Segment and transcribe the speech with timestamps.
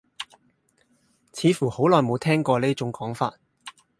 [1.31, 3.35] 似乎好耐冇聽過呢種講法